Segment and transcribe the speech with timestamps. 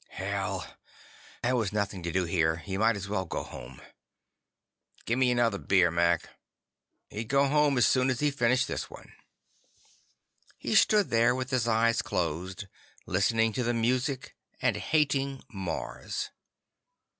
[0.09, 0.65] Hell!
[1.43, 2.55] There was nothing to do here.
[2.55, 3.79] He might as well go home.
[5.05, 6.27] "Gimme another beer, Mac."
[7.11, 9.11] He'd go home as soon as he finished this one.
[10.57, 12.65] He stood there with his eyes closed,
[13.05, 16.31] listening to the music and hating Mars.